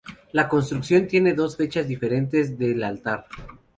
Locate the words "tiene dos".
1.05-1.55